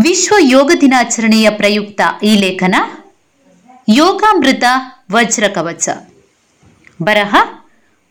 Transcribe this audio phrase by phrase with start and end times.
[0.00, 2.74] ವಿಶ್ವ ಯೋಗ ದಿನಾಚರಣೆಯ ಪ್ರಯುಕ್ತ ಈ ಲೇಖನ
[3.88, 4.64] ಯೋಗಾಮೃತ
[5.12, 5.88] ವಜ್ರ ಕವಚ.
[7.02, 7.34] ಬರಹ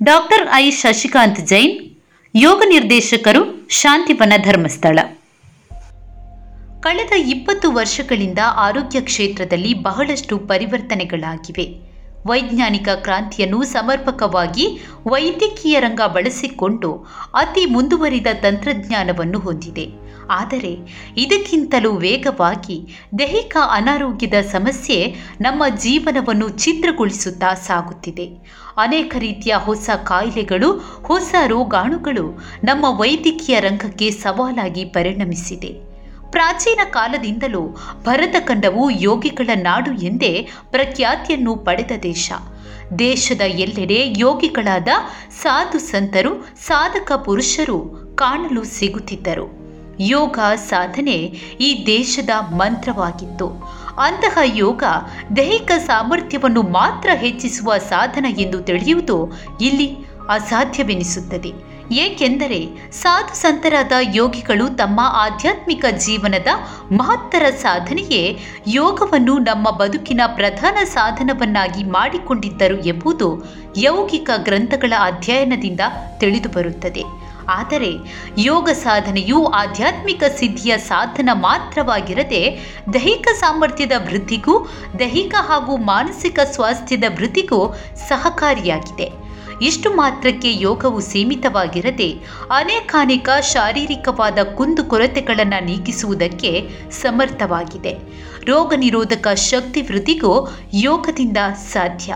[0.04, 1.98] ಡಾಕ್ಟರ್ ಐ ಶಶಿಕಾಂತ್ ಜೈನ್,
[2.36, 5.00] ಯೋಗ ನಿರ್ದೇಶಕರು ಶಾಂತಿವನ ಧರ್ಮಸ್ಥಳ.
[6.80, 11.66] ಕಳೆದ ಇಪ್ಪತ್ತು ವರ್ಷಗಳಿಂದ ಆರೋಗ್ಯ ಕ್ಷೇತ್ರದಲ್ಲಿ ಬಹಳಷ್ಟು ಪರಿವರ್ತನೆಗಳಾಗಿವೆ.
[12.26, 16.92] ವೈಜ್ಞಾನಿಕ ಕ್ರಾಂತಿಯನ್ನು ಸಮರ್ಪಕವಾಗಿ ವೈದ್ಯಕೀಯ ರಂಗ ಬಳಸಿಕೊಂಡು
[17.34, 20.11] ಅತಿ ಮುಂದುವರಿದ ತಂತ್ರಜ್ಞಾನವನ್ನು ಹೊಂದಿದೆ.
[20.30, 20.80] ಆದರೆ
[21.18, 22.88] ಇದಕ್ಕಿಂತಲೂ ವೇಗವಾಗಿ
[23.20, 28.26] ದೈಹಿಕ ಅನಾರೋಗ್ಯದ ಸಮಸ್ಯೆ ನಮ್ಮ ಜೀವನವನ್ನು ಛಿದ್ರಗೊಳಿಸುತ್ತಾ ಸಾಗುತ್ತಿದೆ.
[28.78, 30.72] ಅನೇಕ ರೀತಿಯ ಹೊಸ ಕಾಯಿಲೆಗಳು,
[31.04, 35.92] ಹೊಸ ರೋಗಾಣುಗಳು ನಮ್ಮ ವೈದ್ಯಕೀಯ ರಂಗಕ್ಕೆ ಸವಾಲಾಗಿ ಪರಿಣಮಿಸಿದೆ.
[36.32, 42.32] ಪ್ರಾಚೀನ ಕಾಲದಿಂದಲೂ ಭರತಖಂಡವು ಯೋಗಿಗಳ ನಾಡು ಎಂದೇ ಪ್ರಖ್ಯಾತಿಯನ್ನು ಪಡೆದ ದೇಶ.
[43.00, 44.88] ದೇಶದ ಎಲ್ಲೆಡೆ ಯೋಗಿಗಳಾದ
[45.42, 47.80] ಸಾಧು ಸಂತರು, ಸಾಧಕ ಪುರುಷರು
[48.16, 49.61] ಕಾಣಲು ಸಿಗುತ್ತಿದ್ದರು.
[50.10, 51.18] ಯೋಗ ಸಾಧನೆ
[51.62, 53.48] ಈ ದೇಶದ ಮಂತ್ರವಾಗಿತ್ತು.
[53.98, 54.84] ಅಂತಹ ಯೋಗ
[55.38, 59.98] ದೈಹಿಕ ಸಾಮರ್ಥ್ಯವನ್ನು ಮಾತ್ರ ಹೆಚ್ಚಿಸುವ ಸಾಧನ ಎಂದು ತಿಳಿಯುವುದು ಇಲ್ಲಿ
[60.30, 61.72] ಅಸಾಧ್ಯವೆನಿಸುತ್ತದೆ.
[61.92, 66.48] ಏಕೆಂದರೆ ಸಾಧು ಸಂತರಾದ ಯೋಗಿಗಳು ತಮ್ಮ ಆಧ್ಯಾತ್ಮಿಕ ಜೀವನದ
[66.92, 73.44] ಮಹತ್ತರ ಸಾಧನೆಯೇ ಯೋಗವನ್ನು ನಮ್ಮ ಬದುಕಿನ ಪ್ರಧಾನ ಸಾಧನವನ್ನಾಗಿ ಮಾಡಿಕೊಂಡಿದ್ದರು ಎಂಬುದು
[73.78, 75.80] ಯೌಗಿಕ ಗ್ರಂಥಗಳ ಅಧ್ಯಯನದಿಂದ
[76.18, 77.04] ತಿಳಿದುಬರುತ್ತದೆ.
[77.60, 77.92] ಆದರೆ
[78.38, 82.44] ಯೋಗ ಸಾಧನೆಯು ಆಧ್ಯಾತ್ಮಿಕ ಸಿದ್ಧಿಯ ಸಾಧನ ಮಾತ್ರವಾಗಿರದೆ
[82.94, 84.56] ದೈಹಿಕ ಸಾಮರ್ಥ್ಯದ ವೃದ್ಧಿಗೂ,
[85.00, 87.62] ದೈಹಿಕ ಹಾಗೂ ಮಾನಸಿಕ ಸ್ವಾಸ್ಥ್ಯದ ವೃದ್ಧಿಗೂ
[88.08, 89.10] ಸಹಕಾರಿಯಾಗಿದೆ.
[89.62, 92.08] ಇಷ್ಟು ಮಾತ್ರಕ್ಕೆ ಯೋಗವು ಸೀಮಿತವಾಗಿರದೆ
[92.56, 96.52] ಅನೇಕಾನೇಕ ಶಾರೀರಿಕವಾದ ಕುಂದುಕೊರತೆಗಳನ್ನು ನೀಗಿಸುವುದಕ್ಕೆ
[96.92, 97.94] ಸಮರ್ಥವಾಗಿದೆ.
[98.46, 100.34] ರೋಗ ನಿರೋಧಕ ಶಕ್ತಿ ವೃದ್ಧಿಗೂ
[100.74, 101.38] ಯೋಗದಿಂದ
[101.74, 102.14] ಸಾಧ್ಯ.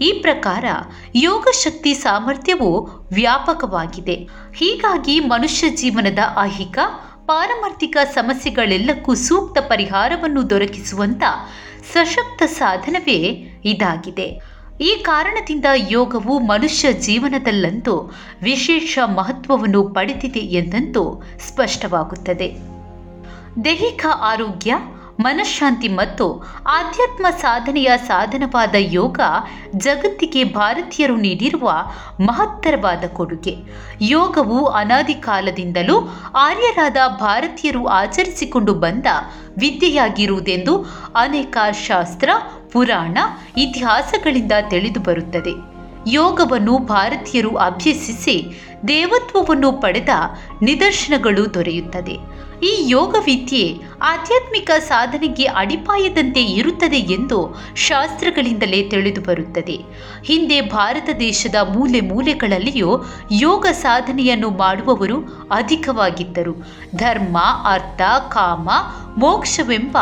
[0.00, 0.64] ಈ ಪ್ರಕಾರ
[1.14, 4.28] ಯೋಗ ಶಕ್ತಿ ಸಾಮರ್ಥ್ಯವು ವ್ಯಾಪಕವಾಗಿದೆ.
[4.54, 6.78] ಹೀಗಾಗಿ ಮನುಷ್ಯ ಜೀವನದ ಆಹಿಕ
[7.26, 11.22] ಪಾರಮಾರ್ಥಿಕ ಸಮಸ್ಯೆಗಳೆಲ್ಲಕ್ಕೂ ಸೂಕ್ತ ಪರಿಹಾರವನ್ನು ದೊರಕಿಸುವಂಥ
[11.92, 13.16] ಸಶಕ್ತ ಸಾಧನವೇ
[13.64, 14.58] ಇದಾಗಿದೆ.
[14.80, 22.54] ಈ ಕಾರಣದಿಂದ ಯೋಗವು ಮನುಷ್ಯ ಜೀವನದಲ್ಲಂತೂ ವಿಶೇಷ ಮಹತ್ವವನ್ನು ಪಡೆದಿದೆ ಎಂದಂತೂ ಸ್ಪಷ್ಟವಾಗುತ್ತದೆ.
[23.64, 24.74] ದೈಹಿಕ ಆರೋಗ್ಯ
[25.20, 26.26] ಮನಃಶಾಂತಿ ಮತ್ತು
[26.66, 29.20] ಆಧ್ಯಾತ್ಮ ಸಾಧನೆಯ ಸಾಧನವಾದ ಯೋಗ
[29.76, 31.72] ಜಗತ್ತಿಗೆ ಭಾರತೀಯರು ನೀಡಿರುವ
[32.20, 33.54] ಮಹತ್ತರವಾದ ಕೊಡುಗೆ.
[34.00, 35.96] ಯೋಗವು ಅನಾದಿ ಕಾಲದಿಂದಲೂ
[36.36, 39.06] ಆರ್ಯರಾದ ಭಾರತೀಯರು ಆಚರಿಸಿಕೊಂಡು ಬಂದ
[39.58, 40.76] ವಿದ್ಯೆಯಾಗಿರುವುದೆಂದು
[41.16, 41.56] ಅನೇಕ
[41.86, 42.28] ಶಾಸ್ತ್ರ,
[42.72, 43.18] ಪುರಾಣ,
[43.56, 45.54] ಇತಿಹಾಸಗಳಿಂದ ತಿಳಿದು ಬರುತ್ತದೆ
[46.06, 48.36] ಯೋಗವನ್ನು ಭಾರತೀಯರು ಅಭ್ಯಸಿಸಿ
[48.88, 50.08] ದೇವತ್ವವನ್ನು ಪಡೆದ
[50.62, 52.38] ನಿದರ್ಶನಗಳು ದೊರೆಯುತ್ತದೆ.
[52.62, 59.78] ಈ ಯೋಗ ವಿದ್ಯೆ ಆಧ್ಯಾತ್ಮಿಕ ಸಾಧನೆಗೆ ಅಡಿಪಾಯದಂತೆ ಇರುತ್ತದೆ ಎಂದು ಶಾಸ್ತ್ರಗಳಿಂದಲೇ ತಿಳಿದು ಬರುತ್ತದೆ.
[60.24, 66.66] ಹಿಂದೆ ಭಾರತ ದೇಶದ ಮೂಲೆ ಮೂಲೆಗಳಲ್ಲಿಯೂ ಯೋಗ ಸಾಧನೆಯನ್ನು ಮಾಡುವವರು ಅಧಿಕವಾಗಿದ್ದರು.
[66.96, 68.70] ಧರ್ಮ, ಅರ್ಥ, ಕಾಮ,
[69.16, 69.98] ಮೋಕ್ಷವೆಂಬ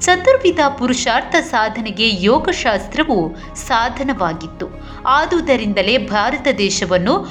[0.00, 4.66] ಚತುರ್ವಿಧ ಪುರುಷಾರ್ಥ ಸಾಧನೆಗೆ ಯೋಗಶಾಸ್ತ್ರವು ಸಾಧನವಾಗಿತ್ತು.
[5.06, 7.26] ಆದುದರಿಂದಲೇ ಭಾರತ ದೇಶವನ್ನು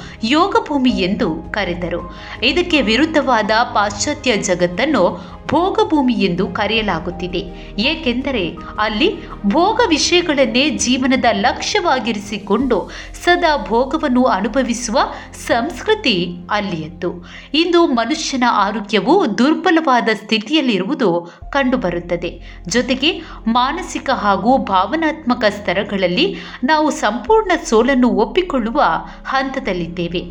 [0.90, 2.16] ಯೋಗಭೂಮಿ ಎಂದು ಕರೆದರು.
[2.42, 7.38] ಇದಕ್ಕೆ ವಿರುದ್ಧವಾದ ಪಾಶ್ಚಾತ್ಯ ಜಗತ್ತನ್ನು ಭೋಗಭೂಮಿ ಎಂದು ಕರೆಯಲಾಗುತ್ತಿದೆ.
[7.78, 12.90] ಏಕೆಂದರೆ ಅಲ್ಲಿ ಭೋಗ ವಿಷಯಗಳನ್ನೇ ಜೀವನದ ಲಕ್ಷ್ಯವಾಗಿರಿಸಿಕೊಂಡು
[13.24, 14.98] ಸದಾ ಭೋಗವನ್ನು ಅನುಭವಿಸುವ
[15.46, 17.26] ಸಂಸ್ಕೃತಿ ಅಲ್ಲಿಯದ್ದು.
[17.54, 22.40] ಇಂದು ಮನುಷ್ಯನ ಆರೋಗ್ಯವು ದುರ್ಬಲವಾದ ಸ್ಥಿತಿಯಲ್ಲಿರುವುದು ಕಂಡುಬರುತ್ತದೆ.
[22.68, 28.82] ಜೊತೆಗೆ ಮಾನಸಿಕ ಹಾಗೂ ಭಾವನಾತ್ಮಕ ಸ್ತರಗಳಲ್ಲಿ ನಾವು ಸಂಪೂರ್ಣ ಸೋಲನ್ನು ಒಪ್ಪಿಕೊಳ್ಳುವ
[29.24, 30.22] ಹಂತದಲ್ಲಿದ್ದೇವೆ.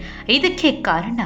[0.58, 1.20] ಕಾರಣ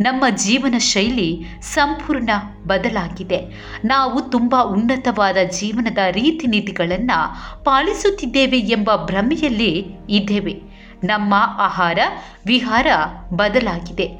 [0.00, 2.30] ನಮ್ಮ ಜೀವನ ಶೈಲಿ ಸಂಪೂರ್ಣ
[2.66, 3.38] ಬದಲಾಗಿದೆ.
[3.84, 10.62] ನಾವು ತುಂಬ ಉನ್ನತವಾದ ಜೀವನದ ರೀತಿ ನೀತಿಗಳನ್ನು ಪಾಲಿಸುತ್ತಿದ್ದೇವೆ ಎಂಬ ಭ್ರಮೆಯಲ್ಲಿ ಇದ್ದೇವೆ.
[11.04, 11.98] ನಮ್ಮ ಆಹಾರ
[12.46, 12.86] ವಿಹಾರ
[13.34, 14.10] ಬದಲಾಗಿದೆ.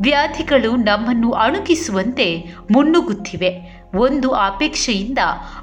[0.00, 3.82] ವ್ಯಾಧಿಗಳು ನಮ್ಮನ್ನು ಅಣುಗಿಸುವಂತೆ ಮುನ್ನುಗ್ಗುತ್ತಿವೆ.
[3.94, 5.18] ಒಂದು ಅಪೇಕ್ಷೆಯಿಂದ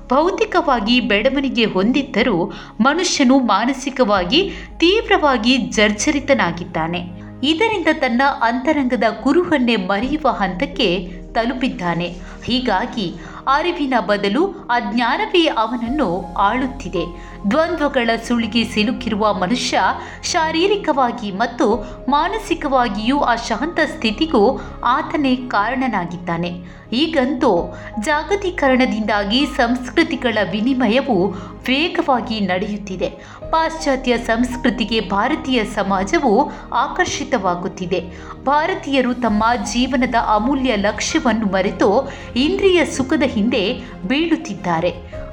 [0.08, 7.23] ಭೌತಿಕವಾಗಿ ಬೆಳವಣಿಗೆ ಹೊಂದಿದ್ದರೂ ಮನುಷ್ಯನು ಮಾನಸಿಕವಾಗಿ ತೀವ್ರವಾಗಿ ಜರ್ಜರಿತನಾಗಿದ್ದಾನೆ.
[7.44, 10.88] ಇದರಿಂದ ತನ್ನ ಅಂತರಂಗದ ಕುರುಹನ್ನೇ ಮರೆಯುವ ಹಂತಕ್ಕೆ
[11.34, 12.16] ತಲುಪಿದ್ದಾನೆ.
[12.44, 13.14] ಹೀಗಾಗಿ
[13.48, 17.34] ಅರಿವಿನ ಬದಲು ಅಜ್ಞಾನವೇ ಅವನನ್ನು ಆಳುತ್ತಿದೆ.
[17.52, 19.80] ದ್ವಂದ್ವಗಳ ಸುಳಿಗೆ ಸಿಲುಕಿರುವ ಮನುಷ್ಯ
[20.24, 21.76] ಶಾರೀರಿಕವಾಗಿ ಮತ್ತು
[22.10, 26.84] ಮಾನಸಿಕವಾಗಿಯೂ ಅಶಾಂತ ಸ್ಥಿತಿಗೂ ಆತನೇ ಕಾರಣನಾಗಿದ್ದಾನೆ.
[26.94, 31.28] ಈಗಂತೂ ಜಾಗತೀಕರಣದಿಂದಾಗಿ ಸಂಸ್ಕೃತಿಗಳ ವಿನಿಮಯವು
[31.68, 33.10] ವೇಗವಾಗಿ ನಡೆಯುತ್ತಿದೆ.
[33.52, 38.04] ಪಾಶ್ಚಾತ್ಯ ಸಂಸ್ಕೃತಿಗೆ ಭಾರತೀಯ ಸಮಾಜವು ಆಕರ್ಷಿತವಾಗುತ್ತಿದೆ.
[38.44, 40.76] ಭಾರತೀಯರು ತಮ್ಮ ಜೀವನದ ಅಮೂಲ್ಯ
[41.24, 43.64] ಲಕ್ಷ್ಯವನ್ನು ಮರೆತು ಇಂದ್ರಿಯ ಸುಖದ ಹಿಂದೆ
[44.08, 44.90] ಬೀಳುತ್ತಿದ್ದಾರೆ.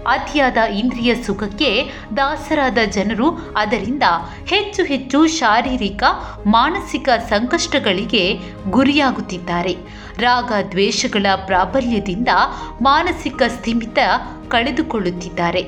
[0.06, 1.70] ಅತಿಯಾದ ಇಂದ್ರಿಯ ಸುಖಕ್ಕೆ
[2.16, 4.02] ದಾಸರಾದ ಜನರು ಅದರಿಂದ
[4.46, 6.02] ಹೆಚ್ಚು ಹೆಚ್ಚು ಶಾರೀರಿಕ,
[6.46, 8.38] ಮಾನಸಿಕ ಸಂಕಷ್ಟಗಳಿಗೆ
[8.70, 9.76] ಗುರಿಯಾಗುತ್ತಿದ್ದಾರೆ.
[10.18, 12.28] ರಾಗ ದ್ವೇಷಗಳ ಪ್ರಾಬಲ್ಯದಿಂದ
[12.82, 13.98] ಮಾನಸಿಕ ಸ್ಥಿಮಿತ
[14.48, 15.62] ಕಳೆದುಕೊಳ್ಳುತ್ತಿದ್ದಾರೆ.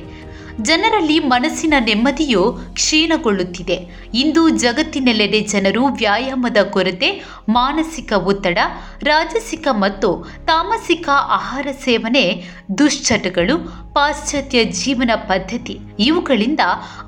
[0.62, 4.08] ಜನರಲ್ಲಿ ಮನಸ್ಸಿನ ನೆಮ್ಮದಿಯು ಕ್ಷೀಣಗೊಳ್ಳುತ್ತಿದೆ.
[4.14, 8.58] ಇಂದು ಜಗತ್ತಿನೆಲ್ಲೆಡೆ ಜನರು ವ್ಯಾಯಾಮದ ಕೊರತೆ, ಮಾನಸಿಕ ಒತ್ತಡ,
[9.02, 12.48] ರಾಜಸಿಕ ಮತ್ತು ತಾಮಸಿಕ ಆಹಾರ ಸೇವನೆ,
[12.78, 13.58] ದುಶ್ಚಟಗಳು,
[13.94, 16.60] ಪಾಶ್ಚಾತ್ಯ ಜೀವನ ಪದ್ಧತಿ ಇವುಗಳಿಂದ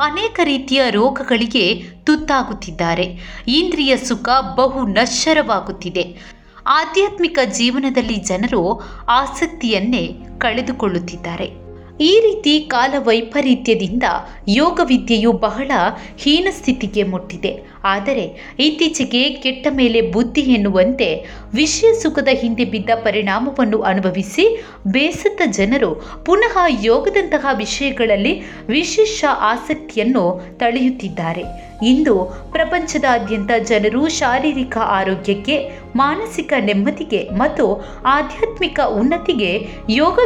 [0.02, 3.18] ಅನೇಕ ರೀತಿಯ ರೋಗಗಳಿಗೆ ತುತ್ತಾಗುತ್ತಿದ್ದಾರೆ.
[3.48, 6.34] ಇಂದ್ರಿಯ ಸುಖ ಬಹು ನಶ್ವರವಾಗುತ್ತಿದೆ.
[6.66, 11.63] ಆಧ್ಯಾತ್ಮಿಕ ಜೀವನದಲ್ಲಿ ಜನರು ಆಸಕ್ತಿಯನ್ನೇ ಕಳೆದುಕೊಳ್ಳುತ್ತಿದ್ದಾರೆ.
[12.00, 14.02] ಈ ರೀತಿ ಕಾಲ ವೈಪರೀತ್ಯದಿಂದ
[14.48, 15.70] ಯೋಗ ವಿದ್ಯೆಯು ಬಹಳ
[16.16, 17.73] ಹೀನ ಸ್ಥಿತಿಗೆ ಮುಟ್ಟಿದೆ.
[17.84, 25.94] ಆದರೆ ಇತ್ತೀಚೆಗೆ ಕೆಟ್ಟ ಮೇಲೆ ಬುದ್ಧಿ ಎನ್ನುವಂತೆ ವಿಷಯ ಸುಖದ ಹಿಂದೆ ಬಿದ್ದ ಪರಿಣಾಮವನ್ನು ಅನುಭವಿಸಿ ಬೇಸತ್ತ ಜನರು
[26.24, 31.44] ಪುನಃ ಯೋಗದಂತಹ ವಿಷಯಗಳಲ್ಲಿ ವಿಶೇಷ ಆಸಕ್ತಿಯನ್ನು ತಳೆಯುತ್ತಿದ್ದಾರೆ.
[31.86, 32.14] ಇಂದು
[32.52, 40.18] ಪ್ರಪಂಚದಾದ್ಯಂತ ಜನರು ಶಾರೀರಿಕ ಆರೋಗ್ಯಕ್ಕೆ, ಮಾನಸಿಕ ನೆಮ್ಮದಿಗೆ ಮತ್ತು ಆಧ್ಯಾತ್ಮಿಕ ಉನ್ನತಿಗೆ ಯೋಗ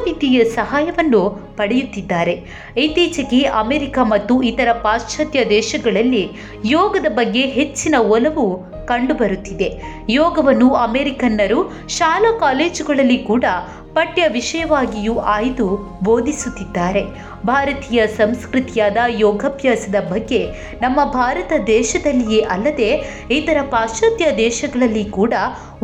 [0.54, 2.34] ಸಹಾಯವನ್ನು ಪಡೆಯುತ್ತಿದ್ದಾರೆ.
[2.76, 6.28] ಇತ್ತೀಚೆಗೆ ಅಮೆರಿಕ ಮತ್ತು ಇತರ ಪಾಶ್ಚಾತ್ಯ ದೇಶಗಳಲ್ಲಿ
[6.64, 8.46] ಯೋಗದ ಬಗ್ಗೆ ಹೆಚ್ಚಿನ ಒಲವು
[8.86, 9.82] ಕಂಡುಬರುತ್ತಿದೆ.
[10.08, 13.44] ಯೋಗವನ್ನು ಅಮೆರಿಕನ್ನರು ಶಾಲಾ ಕಾಲೇಜುಗಳಲ್ಲಿ ಕೂಡ
[13.92, 17.02] ಪಠ್ಯ ವಿಷಯವಾಗಿಯೂ ಆಯ್ದು ಬೋಧಿಸುತ್ತಿದ್ದಾರೆ.
[17.46, 20.46] ಭಾರತೀಯ ಸಂಸ್ಕೃತಿಯಾದ ಯೋಗಾಭ್ಯಾಸದ ಬಗ್ಗೆ
[20.80, 22.88] ನಮ್ಮ ಭಾರತ ದೇಶದಲ್ಲಿಯೇ ಅಲ್ಲದೆ
[23.30, 25.34] ಇತರ ಪಾಶ್ಚಾತ್ಯ ದೇಶಗಳಲ್ಲಿ ಕೂಡ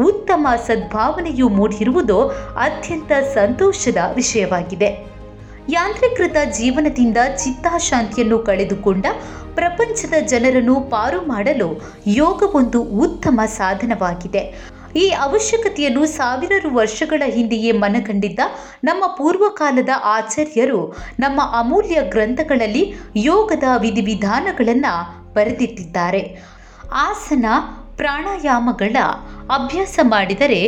[0.04, 2.22] ಉತ್ತಮ ಸದ್ಭಾವನೆಯು ಮೂಡಿರುವುದು
[2.58, 5.14] ಅತ್ಯಂತ ಸಂತೋಷದ ವಿಷಯವಾಗಿದೆ.
[5.68, 9.06] ಯಾಂತ್ರೀಕೃತ ಜೀವನದಿಂದ ಚಿತ್ತಾಶಾಂತಿಯನ್ನು ಕಳೆದುಕೊಂಡ
[9.54, 11.68] ಪ್ರಪಂಚದ ಜನರನ್ನು ಪಾರು ಮಾಡಲು
[12.06, 14.74] ಯೋಗ ಒಂದು ಉತ್ತಮ ಸಾಧನವಾಗಿದೆ.
[14.96, 18.38] ಈ ಅವಶ್ಯಕತೆಯನ್ನು ಸಾವಿರಾರು ವರ್ಷಗಳ ಹಿಂದೆಯೇ ಮನಗಂಡಿದ್ದ
[18.84, 24.92] ನಮ್ಮ ಪೂರ್ವಕಾಲದ ಆಚಾರ್ಯರು ನಮ್ಮ ಅಮೂಲ್ಯ ಗ್ರಂಥಗಳಲ್ಲಿ ಯೋಗದ ವಿಧಿವಿಧಾನಗಳನ್ನು
[25.32, 26.38] ಬರೆದಿಟ್ಟಿದ್ದಾರೆ.
[26.92, 27.44] ಆಸನ,
[27.96, 28.96] ಪ್ರಾಣಾಯಾಮಗಳ
[29.50, 30.60] ಅಭ್ಯಾಸ ಮಾಡಿದರೆ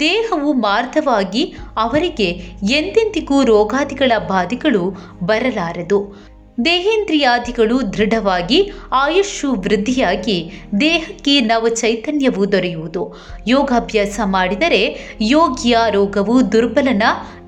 [0.00, 2.28] ದೇಹವು ಮಾರ್ಧವಾಗಿ ಅವರಿಗೆ
[2.62, 4.82] ಎಂದೆಂದಿಗೂ ರೋಗಾದಿಗಳ ಬಾಧೆಗಳು
[5.24, 6.33] ಬರಲಾರದು.
[6.64, 13.16] ದೇಹೇಂದ್ರಿಯಾದಿಗಳು ದೃಢವಾಗಿ ಆಯುಷ್ಯು ವೃದ್ಧಿಯಾಗಿ ದೇಹಕ್ಕೆ ನವ ಚೈತನ್ಯವು ದೊರೆಯುವುದು.
[13.46, 17.02] ಯೋಗಾಭ್ಯಾಸ ಮಾಡಿದರೆ ಯೋಗಿಯ ರೋಗವು ದುರ್ಬಲನ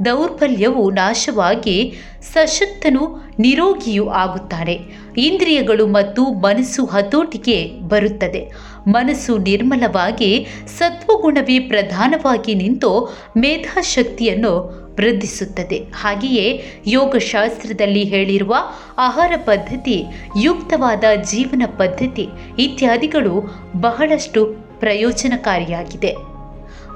[0.04, 4.80] ದೌರ್ಬಲ್ಯವು ನಾಶವಾಗಿ ಸಶಕ್ತನು ನಿರೋಗಿಯೂ ಆಗುತ್ತಾನೆ.
[5.16, 8.50] ಇಂದ್ರಿಯಗಳು ಮತ್ತು ಮನಸ್ಸು ಹತೋಟಿಗೆ ಬರುತ್ತದೆ.
[8.86, 10.46] ಮನಸ್ಸು ನಿರ್ಮಲವಾಗಿ
[10.78, 15.86] ಸತ್ವಗುಣವೇ ಪ್ರಧಾನವಾಗಿ ನಿಂತು ಮೇಧಾಶಕ್ತಿಯನ್ನು ವೃದ್ಧಿಸುತ್ತದೆ.
[15.94, 18.56] ಹಾಗೆಯೇ ಯೋಗಶಾಸ್ತ್ರದಲ್ಲಿ ಹೇಳಿರುವ
[18.98, 20.04] ಆಹಾರ ಪದ್ಧತಿ,
[20.42, 22.28] ಯುಕ್ತವಾದ ಜೀವನ ಪದ್ಧತಿ
[22.58, 26.14] ಇತ್ಯಾದಿಗಳು ಬಹಳಷ್ಟು ಪ್ರಯೋಜನಕಾರಿಯಾಗಿದೆ.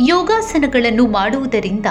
[0.09, 1.87] ಯೋಗಾಸನಗಳನ್ನು ಮಾಡುವುದರಿಂದ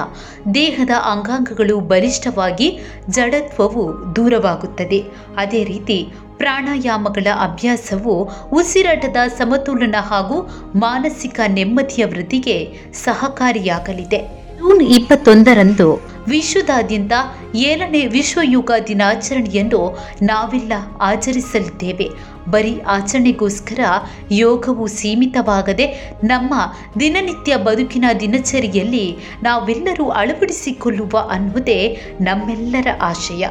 [0.54, 2.80] ದೇಹದ ಅಂಗಾಂಗಗಳು ಬಲಿಷ್ಠವಾಗಿ
[3.10, 5.04] ಜಡತ್ವವು ದೂರವಾಗುತ್ತದೆ.
[5.38, 6.08] ಅದೇ ರೀತಿ
[6.38, 10.42] ಪ್ರಾಣಾಯಾಮಗಳ ಅಭ್ಯಾಸವು ಉಸಿರಾಟದ ಸಮತೋಲನ ಹಾಗೂ
[10.76, 14.39] ಮಾನಸಿಕ ನೆಮ್ಮದಿಯ ವೃದ್ಧಿಗೆ ಸಹಕಾರಿಯಾಗಲಿದೆ.
[14.60, 17.14] ಜೂನ್ ಇಪ್ಪತ್ತೊಂದರಂದು ವಿಶ್ವದಾದ್ಯಂತ
[17.56, 22.10] ಏಳನೇ ವಿಶ್ವ ಯೋಗ ದಿನಾಚರಣೆಯನ್ನು ನಾವೆಲ್ಲ ಆಚರಿಸಲಿದ್ದೇವೆ.
[22.50, 23.80] ಬರೀ ಆಚರಣೆಗೋಸ್ಕರ
[24.32, 26.54] ಯೋಗವು ಸೀಮಿತವಾಗದೆ ನಮ್ಮ
[27.00, 33.48] ದಿನನಿತ್ಯ ಬದುಕಿನ ದಿನಚರಿಯಲ್ಲಿ ನಾವೆಲ್ಲರೂ ಅಳವಡಿಸಿಕೊಳ್ಳುವ ಅನ್ನುವುದೇ ನಮ್ಮೆಲ್ಲರ ಆಶಯ.